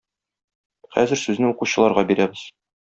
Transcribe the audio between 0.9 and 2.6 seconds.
Хәзер сүзне укучыларга бирәбез.